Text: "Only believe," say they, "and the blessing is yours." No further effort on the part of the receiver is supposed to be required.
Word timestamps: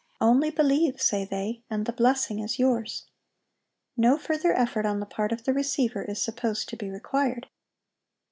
"Only 0.19 0.49
believe," 0.49 0.99
say 0.99 1.25
they, 1.25 1.61
"and 1.69 1.85
the 1.85 1.93
blessing 1.93 2.39
is 2.39 2.57
yours." 2.57 3.05
No 3.95 4.17
further 4.17 4.51
effort 4.51 4.83
on 4.87 4.99
the 4.99 5.05
part 5.05 5.31
of 5.31 5.43
the 5.43 5.53
receiver 5.53 6.01
is 6.01 6.19
supposed 6.19 6.67
to 6.69 6.75
be 6.75 6.89
required. 6.89 7.47